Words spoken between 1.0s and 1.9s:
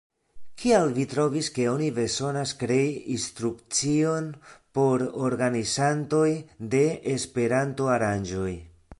trovis, ke oni